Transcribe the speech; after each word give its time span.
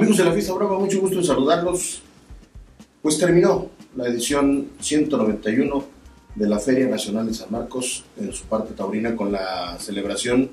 Amigos 0.00 0.16
de 0.16 0.24
la 0.24 0.32
Fiesta 0.32 0.54
Brava, 0.54 0.78
mucho 0.78 0.98
gusto 0.98 1.18
en 1.18 1.24
saludarlos. 1.24 2.00
Pues 3.02 3.18
terminó 3.18 3.68
la 3.94 4.08
edición 4.08 4.68
191 4.80 5.84
de 6.36 6.48
la 6.48 6.58
Feria 6.58 6.88
Nacional 6.88 7.26
de 7.26 7.34
San 7.34 7.52
Marcos 7.52 8.04
en 8.18 8.32
su 8.32 8.46
parte 8.46 8.72
taurina 8.72 9.14
con 9.14 9.30
la 9.30 9.78
celebración 9.78 10.48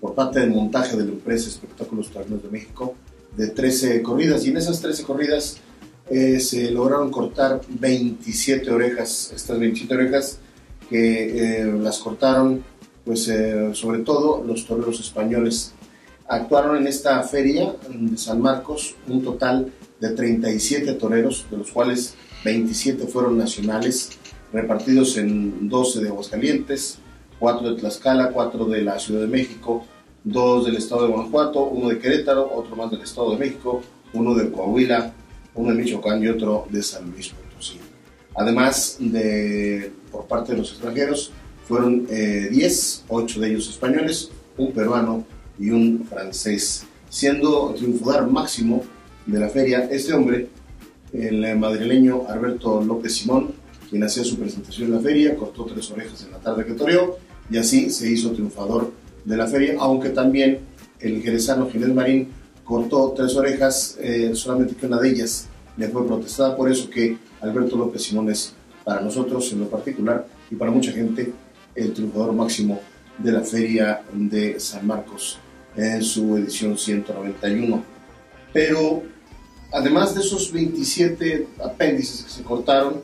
por 0.00 0.14
parte 0.14 0.38
del 0.38 0.50
montaje 0.50 0.96
de 0.96 1.04
la 1.04 1.10
empresa 1.10 1.48
Espectáculos 1.48 2.12
Taurinos 2.12 2.44
de 2.44 2.50
México 2.50 2.94
de 3.36 3.48
13 3.48 4.02
corridas 4.02 4.46
y 4.46 4.50
en 4.50 4.58
esas 4.58 4.80
13 4.80 5.02
corridas 5.02 5.56
eh, 6.08 6.38
se 6.38 6.70
lograron 6.70 7.10
cortar 7.10 7.60
27 7.68 8.70
orejas, 8.70 9.32
estas 9.34 9.58
27 9.58 9.94
orejas 9.96 10.38
que 10.88 11.62
eh, 11.62 11.64
las 11.64 11.98
cortaron 11.98 12.62
pues 13.04 13.26
eh, 13.26 13.70
sobre 13.72 13.98
todo 14.04 14.44
los 14.44 14.64
toreros 14.64 15.00
españoles 15.00 15.72
actuaron 16.28 16.76
en 16.76 16.86
esta 16.86 17.22
feria 17.22 17.74
de 17.88 18.16
San 18.16 18.40
Marcos 18.40 18.94
un 19.08 19.22
total 19.22 19.72
de 20.00 20.10
37 20.10 20.94
toreros, 20.94 21.46
de 21.50 21.58
los 21.58 21.70
cuales 21.70 22.14
27 22.44 23.06
fueron 23.06 23.38
nacionales, 23.38 24.10
repartidos 24.52 25.16
en 25.16 25.68
12 25.68 26.02
de 26.02 26.08
Aguascalientes, 26.08 26.98
4 27.38 27.70
de 27.70 27.80
Tlaxcala, 27.80 28.30
4 28.30 28.64
de 28.66 28.82
la 28.82 28.98
Ciudad 28.98 29.22
de 29.22 29.28
México, 29.28 29.84
2 30.24 30.66
del 30.66 30.76
estado 30.76 31.06
de 31.06 31.12
Guanajuato, 31.12 31.64
1 31.64 31.88
de 31.88 31.98
Querétaro, 31.98 32.52
otro 32.52 32.76
más 32.76 32.90
del 32.90 33.02
estado 33.02 33.32
de 33.32 33.38
México, 33.38 33.82
1 34.12 34.34
de 34.34 34.50
Coahuila, 34.50 35.12
1 35.54 35.70
de 35.70 35.82
Michoacán 35.82 36.22
y 36.22 36.28
otro 36.28 36.66
de 36.70 36.82
San 36.82 37.10
Luis 37.10 37.30
Potosí. 37.30 37.78
Además 38.34 38.96
de 39.00 39.92
por 40.10 40.26
parte 40.26 40.52
de 40.52 40.58
los 40.58 40.70
extranjeros, 40.70 41.32
fueron 41.66 42.06
10, 42.06 42.10
eh, 42.10 43.04
8 43.08 43.40
de 43.40 43.48
ellos 43.48 43.68
españoles, 43.68 44.30
un 44.56 44.72
peruano, 44.72 45.24
y 45.58 45.70
un 45.70 46.04
francés, 46.04 46.84
siendo 47.08 47.74
triunfador 47.74 48.30
máximo 48.30 48.84
de 49.26 49.38
la 49.38 49.48
feria 49.48 49.88
este 49.90 50.12
hombre, 50.12 50.48
el 51.12 51.58
madrileño 51.58 52.22
Alberto 52.28 52.82
López 52.82 53.14
Simón, 53.16 53.52
quien 53.90 54.02
hacía 54.02 54.24
su 54.24 54.38
presentación 54.38 54.88
en 54.88 54.94
la 54.94 55.00
feria, 55.00 55.36
cortó 55.36 55.64
tres 55.66 55.90
orejas 55.90 56.22
en 56.24 56.32
la 56.32 56.38
tarde 56.38 56.64
que 56.64 56.72
toreó 56.72 57.18
y 57.50 57.58
así 57.58 57.90
se 57.90 58.10
hizo 58.10 58.32
triunfador 58.32 58.92
de 59.24 59.36
la 59.36 59.46
feria, 59.46 59.76
aunque 59.78 60.08
también 60.10 60.60
el 61.00 61.22
jerezano 61.22 61.68
Ginés 61.70 61.94
Marín 61.94 62.28
cortó 62.64 63.12
tres 63.16 63.36
orejas, 63.36 63.98
eh, 64.00 64.32
solamente 64.34 64.74
que 64.74 64.86
una 64.86 64.98
de 64.98 65.10
ellas 65.10 65.48
le 65.76 65.88
fue 65.88 66.06
protestada, 66.06 66.56
por 66.56 66.70
eso 66.70 66.88
que 66.88 67.18
Alberto 67.40 67.76
López 67.76 68.02
Simón 68.02 68.30
es 68.30 68.54
para 68.84 69.00
nosotros 69.00 69.52
en 69.52 69.60
lo 69.60 69.68
particular 69.68 70.26
y 70.50 70.54
para 70.54 70.70
mucha 70.70 70.92
gente 70.92 71.32
el 71.74 71.92
triunfador 71.92 72.32
máximo 72.32 72.80
de 73.18 73.32
la 73.32 73.42
feria 73.42 74.02
de 74.12 74.58
San 74.58 74.86
Marcos 74.86 75.38
en 75.76 76.02
su 76.02 76.36
edición 76.36 76.76
191. 76.76 77.82
Pero 78.52 79.02
además 79.72 80.14
de 80.14 80.20
esos 80.20 80.52
27 80.52 81.48
apéndices 81.64 82.22
que 82.24 82.30
se 82.30 82.42
cortaron, 82.42 83.02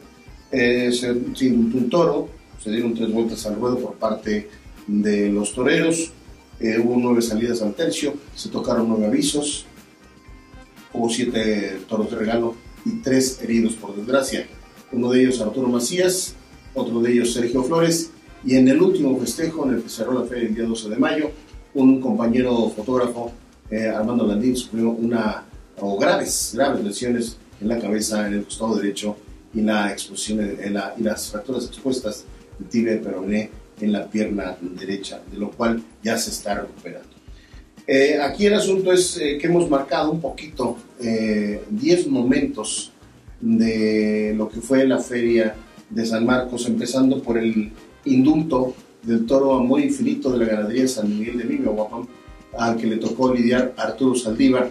eh, 0.50 0.90
se, 0.92 1.10
un 1.10 1.88
toro, 1.90 2.28
se 2.62 2.70
dieron 2.70 2.94
tres 2.94 3.12
vueltas 3.12 3.44
al 3.46 3.56
ruedo 3.56 3.78
por 3.78 3.94
parte 3.94 4.48
de 4.86 5.28
los 5.30 5.52
toreros, 5.52 6.12
eh, 6.60 6.78
hubo 6.78 6.96
nueve 6.98 7.22
salidas 7.22 7.62
al 7.62 7.74
tercio, 7.74 8.14
se 8.34 8.48
tocaron 8.48 8.88
nueve 8.88 9.06
avisos, 9.06 9.66
hubo 10.92 11.08
siete 11.08 11.80
toros 11.88 12.10
de 12.10 12.16
regalo 12.16 12.56
y 12.84 13.00
tres 13.02 13.40
heridos 13.42 13.74
por 13.74 13.94
desgracia. 13.94 14.46
Uno 14.90 15.10
de 15.10 15.20
ellos 15.20 15.40
Arturo 15.40 15.68
Macías, 15.68 16.34
otro 16.74 17.00
de 17.00 17.12
ellos 17.12 17.32
Sergio 17.34 17.62
Flores, 17.62 18.10
y 18.44 18.56
en 18.56 18.68
el 18.68 18.80
último 18.80 19.18
festejo 19.18 19.66
en 19.66 19.74
el 19.74 19.82
que 19.82 19.88
cerró 19.88 20.12
la 20.12 20.24
feria 20.24 20.48
el 20.48 20.54
día 20.54 20.64
12 20.64 20.90
de 20.90 20.96
mayo, 20.96 21.30
un 21.74 22.00
compañero 22.00 22.70
fotógrafo, 22.70 23.32
eh, 23.70 23.88
Armando 23.88 24.26
Landín, 24.26 24.56
sufrió 24.56 24.90
una, 24.90 25.44
o 25.80 25.98
graves, 25.98 26.52
graves 26.54 26.84
lesiones 26.84 27.36
en 27.60 27.68
la 27.68 27.78
cabeza, 27.78 28.26
en 28.26 28.34
el 28.34 28.44
costado 28.44 28.76
derecho 28.76 29.16
y, 29.54 29.60
la 29.60 29.92
exposición, 29.92 30.40
en 30.40 30.74
la, 30.74 30.94
y 30.96 31.02
las 31.02 31.30
fracturas 31.30 31.66
expuestas 31.66 32.24
de 32.58 32.64
tibia 32.66 32.94
y 32.94 32.98
peroné 32.98 33.50
en 33.80 33.92
la 33.92 34.06
pierna 34.06 34.56
derecha, 34.60 35.20
de 35.30 35.38
lo 35.38 35.50
cual 35.50 35.82
ya 36.02 36.16
se 36.16 36.30
está 36.30 36.54
recuperando. 36.54 37.08
Eh, 37.86 38.18
aquí 38.20 38.46
el 38.46 38.54
asunto 38.54 38.92
es 38.92 39.16
eh, 39.16 39.38
que 39.40 39.46
hemos 39.46 39.68
marcado 39.70 40.10
un 40.10 40.20
poquito 40.20 40.76
10 40.98 42.08
momentos 42.08 42.92
de 43.40 44.34
lo 44.36 44.48
que 44.48 44.60
fue 44.60 44.86
la 44.86 44.98
feria 44.98 45.54
de 45.88 46.04
San 46.04 46.26
Marcos, 46.26 46.66
empezando 46.66 47.22
por 47.22 47.38
el 47.38 47.70
indulto 48.12 48.74
del 49.02 49.26
toro 49.26 49.54
amor 49.54 49.80
infinito 49.80 50.30
de 50.30 50.38
la 50.38 50.46
ganadería 50.46 50.82
de 50.82 50.88
San 50.88 51.08
Miguel 51.08 51.38
de 51.38 51.44
Mimehuapan, 51.44 52.08
al 52.58 52.76
que 52.76 52.86
le 52.86 52.96
tocó 52.96 53.32
lidiar 53.32 53.74
Arturo 53.76 54.14
Saldívar, 54.14 54.70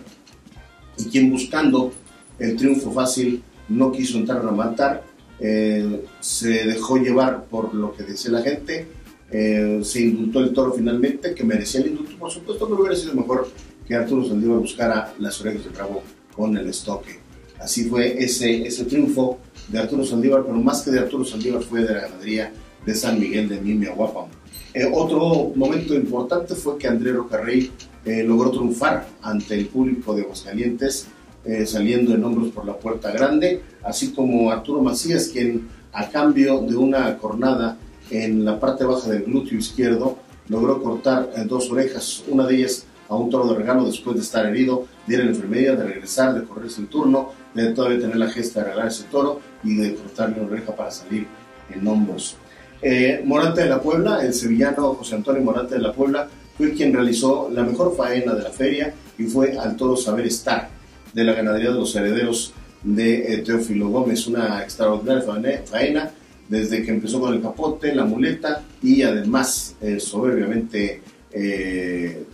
y 0.98 1.06
quien 1.06 1.30
buscando 1.30 1.92
el 2.40 2.56
triunfo 2.56 2.92
fácil 2.92 3.44
no 3.70 3.92
quiso 3.92 4.18
entrar 4.18 4.46
a 4.46 4.52
matar, 4.52 5.03
eh, 5.40 6.06
se 6.20 6.66
dejó 6.66 6.97
llevar 6.97 7.46
por 7.46 7.74
lo 7.74 7.94
que 7.94 8.03
decía 8.03 8.31
la 8.31 8.42
gente, 8.42 8.88
eh, 9.30 9.81
se 9.84 10.02
indultó 10.02 10.40
el 10.40 10.53
toro 10.53 10.74
finalmente, 10.74 11.34
que 11.34 11.44
merecía 11.44 11.81
el 11.81 11.88
indulto, 11.88 12.18
por 12.18 12.31
supuesto 12.31 12.68
que 12.68 12.74
hubiera 12.74 12.96
sido 12.96 13.14
mejor 13.14 13.47
que 13.88 13.96
Arturo 13.96 14.26
Saldívar 14.26 14.59
buscara 14.59 15.14
las 15.20 15.40
orejas 15.42 15.64
de 15.64 15.70
bravo 15.70 16.03
con 16.36 16.58
el 16.58 16.68
estoque. 16.68 17.20
Así 17.59 17.86
fue 17.86 18.24
ese, 18.24 18.68
ese 18.68 18.86
triunfo 18.86 19.40
de 19.70 19.80
Arturo 19.80 20.06
Saldívar, 20.06 20.44
pero 20.44 20.58
más 20.58 20.81
que 20.81 20.92
de 20.92 21.00
Arturo 21.00 21.26
Saldívar 21.26 21.62
fue 21.62 21.81
de 21.81 21.94
la 21.94 22.02
ganadería 22.02 22.52
de 22.88 22.96
San 22.96 23.20
Miguel 23.20 23.50
de 23.50 23.59
Mimiahuapan. 23.59 24.28
Eh, 24.74 24.90
otro 24.92 25.52
momento 25.56 25.94
importante 25.94 26.56
fue 26.56 26.78
que 26.78 26.88
Andrés 26.88 27.16
Rocarrey 27.16 27.70
eh, 28.06 28.24
logró 28.24 28.50
triunfar 28.50 29.06
ante 29.22 29.56
el 29.56 29.68
público 29.68 30.16
de 30.16 30.22
Aguascalientes, 30.22 31.08
eh, 31.44 31.66
saliendo 31.66 32.16
en 32.16 32.24
hombros 32.24 32.50
por 32.50 32.66
la 32.66 32.78
puerta 32.78 33.12
grande, 33.12 33.62
así 33.84 34.14
como 34.14 34.50
Arturo 34.52 34.81
Macías, 34.81 35.28
quien 35.28 35.68
a 35.92 36.09
cambio 36.09 36.62
de 36.62 36.78
una 36.78 37.18
cornada 37.18 37.78
en 38.09 38.46
la 38.46 38.58
parte 38.58 38.86
baja 38.86 39.09
del 39.09 39.24
glúteo 39.24 39.58
izquierdo, 39.58 40.18
logró 40.47 40.81
cortar 40.81 41.30
dos 41.46 41.70
orejas, 41.70 42.24
una 42.30 42.47
de 42.47 42.56
ellas 42.56 42.86
a 43.09 43.16
un 43.16 43.30
toro 43.30 43.47
de 43.50 43.56
regalo 43.56 43.86
después 43.86 44.16
de 44.16 44.22
estar 44.22 44.46
herido, 44.46 44.86
de 45.06 45.16
ir 45.16 45.22
a 45.22 45.24
la 45.26 45.31
enfermería, 45.31 45.76
de 45.76 45.84
regresar, 45.84 46.34
de 46.34 46.46
correrse 46.46 46.81
el 46.81 46.88
turno, 46.88 47.31
de 47.53 47.74
todavía 47.74 48.00
tener 48.00 48.16
la 48.16 48.30
gesta 48.30 48.62
de 48.62 48.68
regalar 48.68 48.88
ese 48.88 49.03
toro 49.06 49.42
y 49.64 49.76
de 49.76 49.96
cortarle 49.96 50.40
una 50.40 50.52
oreja 50.52 50.74
para 50.74 50.92
salir 50.92 51.28
en 51.70 51.86
hombros. 51.86 52.38
Eh, 52.82 53.22
Morante 53.26 53.62
de 53.62 53.70
la 53.70 53.82
Puebla, 53.82 54.20
el 54.24 54.34
sevillano 54.34 54.94
José 54.94 55.16
Antonio 55.16 55.42
Morante 55.42 55.76
de 55.76 55.82
la 55.82 55.94
Puebla, 55.94 56.28
fue 56.58 56.74
quien 56.74 56.94
realizó 56.94 57.50
la 57.52 57.64
mejor 57.64 57.96
faena 57.96 58.34
de 58.34 58.44
la 58.44 58.52
feria 58.52 58.94
y 59.18 59.24
fue 59.24 59.58
al 59.58 59.76
toro 59.76 59.96
Saber 59.96 60.26
Estar 60.26 60.70
de 61.14 61.24
la 61.24 61.34
ganadería 61.34 61.72
de 61.72 61.76
los 61.76 61.96
herederos 61.96 62.54
de 62.84 63.34
eh, 63.34 63.38
Teófilo 63.40 63.90
Gómez. 63.90 64.28
Una 64.28 64.62
extraordinaria 64.62 65.64
faena 65.66 66.12
desde 66.48 66.84
que 66.84 66.92
empezó 66.92 67.20
con 67.20 67.34
el 67.34 67.42
capote, 67.42 67.94
la 67.94 68.06
muleta 68.06 68.64
y 68.82 69.02
además 69.02 69.76
eh, 69.82 70.00
soberbiamente 70.00 71.02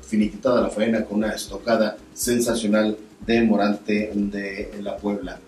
finiquitada 0.02 0.62
la 0.62 0.70
faena 0.70 1.04
con 1.04 1.18
una 1.18 1.34
estocada 1.34 1.98
sensacional 2.14 2.96
de 3.26 3.42
Morante 3.42 4.12
de 4.14 4.72
la 4.82 4.96
Puebla. 4.96 5.42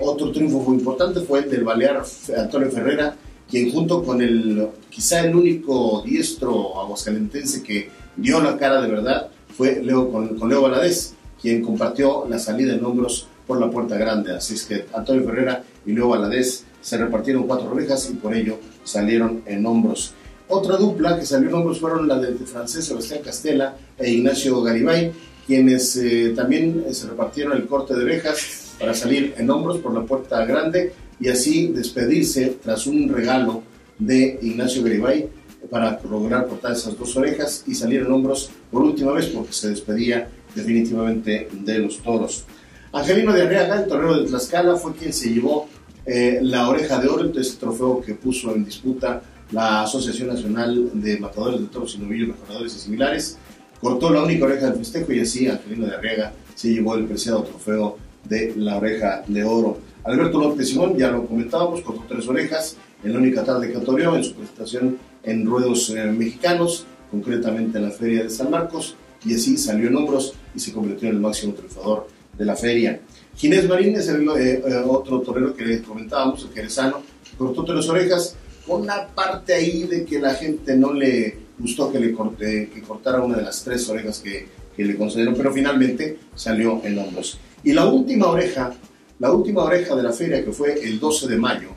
otro 0.00 0.32
triunfo 0.32 0.60
muy 0.60 0.78
importante 0.78 1.20
fue 1.20 1.40
el 1.40 1.50
del 1.50 1.64
balear 1.64 2.02
Antonio 2.38 2.70
Ferrera, 2.70 3.14
quien 3.50 3.72
junto 3.72 4.02
con 4.04 4.22
el 4.22 4.68
quizá 4.88 5.24
el 5.24 5.34
único 5.34 6.02
diestro 6.06 6.80
aguascalentense 6.80 7.62
que 7.62 7.90
dio 8.16 8.40
la 8.40 8.56
cara 8.56 8.80
de 8.80 8.88
verdad 8.88 9.28
fue 9.56 9.82
Leo, 9.82 10.10
con, 10.10 10.48
Leo 10.48 10.62
Valadez, 10.62 11.14
quien 11.40 11.62
compartió 11.62 12.26
la 12.28 12.38
salida 12.38 12.74
en 12.74 12.84
hombros 12.84 13.26
por 13.46 13.60
la 13.60 13.70
puerta 13.70 13.98
grande. 13.98 14.32
Así 14.32 14.54
es 14.54 14.64
que 14.64 14.86
Antonio 14.94 15.24
Ferrera 15.24 15.64
y 15.84 15.92
Leo 15.92 16.08
Valadez 16.08 16.64
se 16.80 16.96
repartieron 16.96 17.46
cuatro 17.46 17.70
orejas 17.70 18.08
y 18.10 18.14
por 18.14 18.34
ello 18.34 18.58
salieron 18.84 19.42
en 19.46 19.66
hombros. 19.66 20.14
Otra 20.48 20.76
dupla 20.76 21.18
que 21.18 21.26
salió 21.26 21.48
en 21.48 21.54
hombros 21.54 21.80
fueron 21.80 22.08
la 22.08 22.18
del 22.18 22.38
francés 22.38 22.84
Sebastián 22.84 23.20
Castela 23.24 23.76
e 23.98 24.10
Ignacio 24.10 24.62
Garibay, 24.62 25.12
quienes 25.46 25.96
eh, 25.96 26.32
también 26.34 26.84
se 26.92 27.08
repartieron 27.08 27.56
el 27.56 27.66
corte 27.66 27.94
de 27.94 28.04
orejas 28.04 28.74
para 28.78 28.94
salir 28.94 29.34
en 29.36 29.50
hombros 29.50 29.78
por 29.78 29.92
la 29.92 30.02
puerta 30.04 30.44
grande 30.44 30.92
y 31.20 31.28
así 31.28 31.68
despedirse 31.68 32.58
tras 32.62 32.86
un 32.86 33.08
regalo 33.08 33.62
de 33.98 34.38
Ignacio 34.42 34.82
Garibay 34.82 35.28
para 35.70 36.00
lograr 36.10 36.48
cortar 36.48 36.72
esas 36.72 36.98
dos 36.98 37.14
orejas 37.16 37.64
y 37.66 37.74
salir 37.74 38.00
en 38.00 38.10
hombros 38.10 38.50
por 38.70 38.82
última 38.82 39.12
vez 39.12 39.26
porque 39.26 39.52
se 39.52 39.68
despedía 39.68 40.28
definitivamente 40.54 41.48
de 41.52 41.78
los 41.78 41.98
toros. 41.98 42.44
Angelino 42.92 43.32
de 43.32 43.42
Arriaga, 43.42 43.82
el 43.82 43.86
torero 43.86 44.20
de 44.20 44.26
Tlaxcala, 44.26 44.76
fue 44.76 44.94
quien 44.94 45.12
se 45.12 45.32
llevó 45.32 45.68
eh, 46.06 46.40
la 46.42 46.68
oreja 46.68 46.98
de 46.98 47.08
oro, 47.08 47.30
este 47.38 47.60
trofeo 47.60 48.00
que 48.00 48.14
puso 48.14 48.54
en 48.54 48.64
disputa 48.64 49.22
la 49.52 49.82
Asociación 49.82 50.28
Nacional 50.28 50.90
de 50.94 51.18
Matadores 51.18 51.60
de 51.60 51.66
Toros 51.66 51.94
y 51.94 51.98
Novillos 51.98 52.28
Mejoradores 52.28 52.74
y 52.74 52.78
similares. 52.80 53.38
Cortó 53.80 54.10
la 54.10 54.22
única 54.22 54.44
oreja 54.44 54.66
del 54.66 54.78
festejo 54.78 55.12
y 55.12 55.20
así 55.20 55.46
Angelino 55.46 55.86
de 55.86 55.94
Arriaga 55.94 56.32
se 56.54 56.72
llevó 56.72 56.96
el 56.96 57.04
preciado 57.04 57.42
trofeo 57.42 57.96
de 58.30 58.54
la 58.56 58.78
oreja 58.78 59.22
de 59.26 59.44
oro. 59.44 59.78
Alberto 60.04 60.40
López 60.40 60.68
Simón, 60.68 60.96
ya 60.96 61.10
lo 61.10 61.26
comentábamos, 61.26 61.82
cortó 61.82 62.04
tres 62.08 62.26
orejas 62.28 62.76
en 63.04 63.12
la 63.12 63.18
única 63.18 63.44
tarde 63.44 63.70
que 63.70 63.76
otorgó 63.76 64.16
en 64.16 64.24
su 64.24 64.34
presentación 64.34 64.96
en 65.24 65.44
ruedos 65.44 65.90
eh, 65.90 66.04
mexicanos, 66.06 66.86
concretamente 67.10 67.78
en 67.78 67.84
la 67.84 67.90
Feria 67.90 68.22
de 68.22 68.30
San 68.30 68.50
Marcos, 68.50 68.94
y 69.24 69.34
así 69.34 69.58
salió 69.58 69.88
en 69.88 69.96
hombros 69.96 70.32
y 70.54 70.60
se 70.60 70.72
convirtió 70.72 71.08
en 71.08 71.16
el 71.16 71.20
máximo 71.20 71.52
triunfador 71.52 72.08
de 72.38 72.44
la 72.44 72.56
feria. 72.56 73.00
Ginés 73.36 73.68
Marín 73.68 73.96
es 73.96 74.08
el 74.08 74.26
eh, 74.28 74.62
eh, 74.64 74.82
otro 74.86 75.20
torero 75.20 75.54
que 75.54 75.64
le 75.64 75.82
comentábamos, 75.82 76.44
el 76.44 76.52
jerezano, 76.52 77.02
cortó 77.36 77.64
tres 77.64 77.88
orejas, 77.88 78.36
con 78.66 78.82
una 78.82 79.08
parte 79.08 79.52
ahí 79.52 79.82
de 79.82 80.04
que 80.04 80.20
la 80.20 80.34
gente 80.34 80.76
no 80.76 80.92
le 80.92 81.36
gustó 81.58 81.92
que 81.92 81.98
le 81.98 82.14
que 82.14 82.82
cortara 82.86 83.20
una 83.20 83.36
de 83.36 83.42
las 83.42 83.62
tres 83.64 83.88
orejas 83.88 84.20
que, 84.20 84.46
que 84.76 84.84
le 84.84 84.96
concedieron, 84.96 85.34
pero 85.34 85.52
finalmente 85.52 86.18
salió 86.34 86.80
en 86.84 86.98
hombros. 86.98 87.38
Y 87.62 87.72
la 87.72 87.86
última 87.86 88.26
oreja, 88.26 88.72
la 89.18 89.32
última 89.32 89.64
oreja 89.64 89.94
de 89.94 90.02
la 90.02 90.12
feria, 90.12 90.44
que 90.44 90.52
fue 90.52 90.74
el 90.82 90.98
12 90.98 91.28
de 91.28 91.36
mayo, 91.36 91.68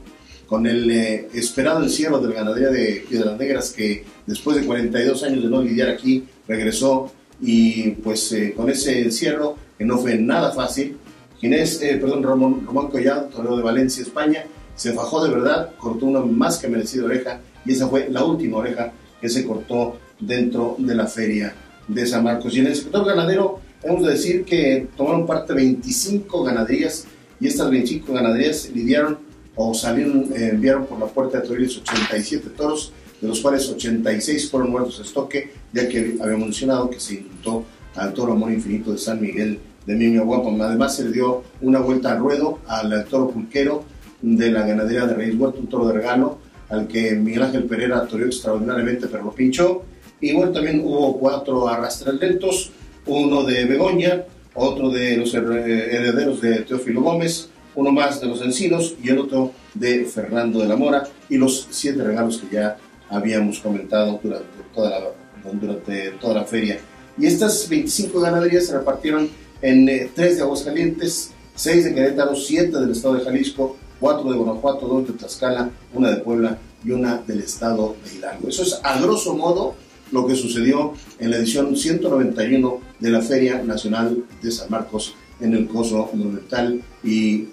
con 0.47 0.65
el 0.67 0.89
eh, 0.91 1.29
esperado 1.33 1.83
encierro 1.83 2.19
de 2.19 2.29
la 2.29 2.35
ganadería 2.35 2.69
de 2.69 3.05
Piedras 3.09 3.37
Negras, 3.37 3.71
que 3.71 4.05
después 4.25 4.57
de 4.57 4.65
42 4.65 5.23
años 5.23 5.43
de 5.43 5.49
no 5.49 5.61
lidiar 5.61 5.89
aquí, 5.89 6.23
regresó 6.47 7.11
y 7.41 7.91
pues 7.91 8.31
eh, 8.31 8.53
con 8.55 8.69
ese 8.69 9.01
encierro, 9.01 9.57
que 9.77 9.85
no 9.85 9.97
fue 9.97 10.17
nada 10.17 10.51
fácil, 10.51 10.97
Ginés, 11.39 11.81
eh, 11.81 11.97
perdón, 11.99 12.23
Román, 12.23 12.65
Román 12.65 12.87
Collado, 12.87 13.25
torero 13.25 13.57
de 13.57 13.63
Valencia, 13.63 14.01
España, 14.01 14.45
se 14.75 14.93
fajó 14.93 15.23
de 15.25 15.33
verdad, 15.33 15.71
cortó 15.77 16.05
una 16.05 16.21
más 16.21 16.57
que 16.57 16.67
merecida 16.67 17.05
oreja 17.05 17.41
y 17.65 17.73
esa 17.73 17.87
fue 17.87 18.07
la 18.09 18.23
última 18.23 18.57
oreja 18.57 18.93
que 19.19 19.29
se 19.29 19.45
cortó 19.45 19.97
dentro 20.19 20.75
de 20.77 20.95
la 20.95 21.07
feria 21.07 21.53
de 21.87 22.05
San 22.05 22.23
Marcos. 22.23 22.55
Y 22.55 22.59
en 22.59 22.67
el 22.67 22.75
sector 22.75 23.05
ganadero, 23.05 23.59
hemos 23.83 24.03
de 24.03 24.11
decir 24.11 24.45
que 24.45 24.87
tomaron 24.95 25.25
parte 25.25 25.53
25 25.53 26.43
ganaderías 26.43 27.05
y 27.39 27.47
estas 27.47 27.69
25 27.69 28.13
ganaderías 28.13 28.69
lidiaron 28.73 29.17
o 29.55 29.73
salieron, 29.73 30.31
eh, 30.35 30.49
enviaron 30.53 30.85
por 30.85 30.99
la 30.99 31.05
puerta 31.05 31.39
de 31.39 31.47
Toriles 31.47 31.77
87 31.77 32.49
toros, 32.55 32.91
de 33.21 33.27
los 33.27 33.39
cuales 33.41 33.69
86 33.69 34.49
fueron 34.49 34.71
muertos 34.71 34.97
de 34.97 35.03
estoque, 35.03 35.51
ya 35.71 35.87
que 35.87 36.17
habíamos 36.21 36.47
mencionado 36.47 36.89
que 36.89 36.99
se 36.99 37.15
indultó 37.15 37.65
al 37.95 38.13
toro 38.13 38.33
Amor 38.33 38.51
Infinito 38.51 38.91
de 38.91 38.97
San 38.97 39.21
Miguel 39.21 39.59
de 39.85 39.95
Mimio 39.95 40.25
Guapo. 40.25 40.55
Además 40.61 40.95
se 40.95 41.05
le 41.05 41.11
dio 41.11 41.43
una 41.61 41.79
vuelta 41.79 42.13
al 42.13 42.19
ruedo 42.19 42.59
al 42.67 43.05
toro 43.05 43.29
pulquero 43.29 43.83
de 44.21 44.51
la 44.51 44.65
ganadería 44.65 45.05
de 45.05 45.13
Reyes 45.13 45.35
Huerto, 45.37 45.59
un 45.59 45.67
toro 45.67 45.87
de 45.87 45.93
regalo, 45.93 46.39
al 46.69 46.87
que 46.87 47.11
Miguel 47.11 47.43
Ángel 47.43 47.65
Pereira 47.65 48.07
toreó 48.07 48.25
extraordinariamente, 48.25 49.07
pero 49.07 49.25
lo 49.25 49.31
pinchó. 49.31 49.83
Y 50.21 50.33
bueno, 50.33 50.51
también 50.51 50.81
hubo 50.83 51.19
cuatro 51.19 51.67
arrastras 51.67 52.15
lentos, 52.15 52.71
uno 53.05 53.43
de 53.43 53.65
Begoña, 53.65 54.23
otro 54.53 54.89
de 54.89 55.17
los 55.17 55.33
herederos 55.33 56.41
de 56.41 56.61
Teófilo 56.61 57.01
Gómez, 57.01 57.49
uno 57.75 57.91
más 57.91 58.21
de 58.21 58.27
los 58.27 58.41
encinos 58.41 58.95
y 59.03 59.09
el 59.09 59.19
otro 59.19 59.51
de 59.73 60.05
Fernando 60.05 60.59
de 60.59 60.67
la 60.67 60.75
Mora, 60.75 61.03
y 61.29 61.37
los 61.37 61.67
siete 61.71 62.03
regalos 62.03 62.37
que 62.37 62.55
ya 62.55 62.77
habíamos 63.09 63.59
comentado 63.59 64.19
durante 64.21 64.47
toda 64.73 64.89
la, 64.89 65.05
durante 65.51 66.11
toda 66.11 66.35
la 66.35 66.43
feria. 66.43 66.79
Y 67.17 67.25
estas 67.25 67.67
25 67.69 68.19
ganaderías 68.19 68.67
se 68.67 68.77
repartieron 68.77 69.29
en 69.61 69.87
eh, 69.87 70.09
tres 70.13 70.37
de 70.37 70.43
Aguascalientes, 70.43 71.31
seis 71.55 71.83
de 71.83 71.93
Querétaro, 71.93 72.35
siete 72.35 72.79
del 72.79 72.91
estado 72.91 73.15
de 73.15 73.23
Jalisco, 73.23 73.77
cuatro 73.99 74.31
de 74.31 74.37
Guanajuato, 74.37 74.87
dos 74.87 75.07
de 75.07 75.13
Tlaxcala, 75.13 75.69
una 75.93 76.11
de 76.11 76.17
Puebla 76.17 76.57
y 76.83 76.91
una 76.91 77.17
del 77.17 77.39
estado 77.39 77.95
de 78.03 78.17
Hidalgo. 78.17 78.49
Eso 78.49 78.63
es 78.63 78.79
a 78.83 78.99
grosso 78.99 79.35
modo 79.35 79.75
lo 80.11 80.27
que 80.27 80.35
sucedió 80.35 80.93
en 81.19 81.31
la 81.31 81.37
edición 81.37 81.75
191 81.75 82.79
de 83.03 83.09
la 83.09 83.21
Feria 83.21 83.61
Nacional 83.61 84.23
de 84.41 84.49
San 84.49 84.69
Marcos 84.69 85.13
en 85.41 85.53
el 85.53 85.67
Coso 85.67 86.09
Monumental 86.13 86.81
y 87.03 87.49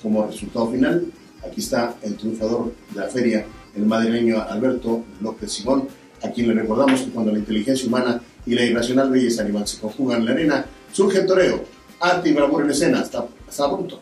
como 0.00 0.24
resultado 0.24 0.70
final, 0.70 1.06
aquí 1.44 1.60
está 1.60 1.96
el 2.02 2.16
triunfador 2.16 2.72
de 2.94 3.00
la 3.00 3.08
feria, 3.08 3.44
el 3.74 3.84
madrileño 3.84 4.40
Alberto 4.40 5.02
López 5.20 5.50
Simón, 5.50 5.88
a 6.22 6.30
quien 6.30 6.46
le 6.46 6.54
recordamos 6.54 7.00
que 7.00 7.10
cuando 7.10 7.32
la 7.32 7.40
inteligencia 7.40 7.88
humana 7.88 8.22
y 8.46 8.54
la 8.54 8.64
irracional 8.64 9.10
belleza 9.10 9.42
animal 9.42 9.66
se 9.66 9.80
conjugan 9.80 10.20
en 10.20 10.24
la 10.26 10.30
arena, 10.30 10.66
surge 10.92 11.18
el 11.18 11.26
toreo, 11.26 11.64
arte 11.98 12.28
y 12.28 12.32
bravura 12.32 12.64
en 12.64 12.70
escena. 12.70 13.00
Hasta, 13.00 13.26
hasta 13.48 13.68
pronto. 13.68 14.00